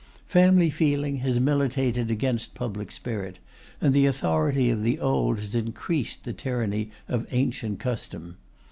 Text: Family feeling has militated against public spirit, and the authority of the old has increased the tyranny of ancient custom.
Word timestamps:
Family 0.25 0.71
feeling 0.71 1.17
has 1.17 1.39
militated 1.39 2.09
against 2.09 2.55
public 2.55 2.91
spirit, 2.91 3.37
and 3.79 3.93
the 3.93 4.07
authority 4.07 4.71
of 4.71 4.81
the 4.81 4.99
old 4.99 5.37
has 5.37 5.53
increased 5.53 6.23
the 6.23 6.33
tyranny 6.33 6.89
of 7.07 7.27
ancient 7.31 7.77
custom. 7.79 8.37